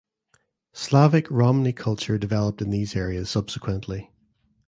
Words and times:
Slavic 0.73 1.27
Romny 1.27 1.75
culture 1.75 2.17
developed 2.17 2.59
in 2.59 2.71
these 2.71 2.95
areas 2.95 3.29
subsequently. 3.29 4.09